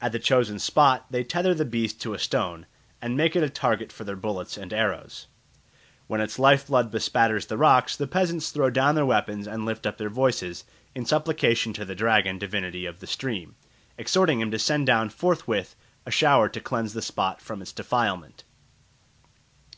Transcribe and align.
At 0.00 0.12
the 0.12 0.18
chosen 0.18 0.58
spot 0.58 1.04
they 1.10 1.22
tether 1.22 1.52
the 1.52 1.66
beast 1.66 2.00
to 2.00 2.14
a 2.14 2.18
stone, 2.18 2.64
and 3.02 3.18
make 3.18 3.36
it 3.36 3.42
a 3.42 3.50
target 3.50 3.92
for 3.92 4.02
their 4.02 4.16
bullets 4.16 4.56
and 4.56 4.72
arrows. 4.72 5.26
When 6.06 6.22
its 6.22 6.38
life 6.38 6.68
blood 6.68 6.90
bespatters 6.90 7.46
the 7.48 7.58
rocks, 7.58 7.94
the 7.94 8.06
peasants 8.06 8.48
throw 8.50 8.70
down 8.70 8.94
their 8.94 9.04
weapons 9.04 9.46
and 9.46 9.66
lift 9.66 9.84
up 9.84 9.98
their 9.98 10.08
voices 10.08 10.64
in 10.94 11.04
supplication 11.04 11.74
to 11.74 11.84
the 11.84 11.94
dragon 11.94 12.38
divinity 12.38 12.86
of 12.86 13.00
the 13.00 13.06
stream, 13.06 13.56
exhorting 13.98 14.40
him 14.40 14.50
to 14.52 14.58
send 14.58 14.86
down 14.86 15.10
forthwith 15.10 15.76
a 16.06 16.10
shower 16.10 16.48
to 16.48 16.62
cleanse 16.62 16.94
the 16.94 17.02
spot 17.02 17.42
from 17.42 17.60
its 17.60 17.72
defilement. 17.72 18.44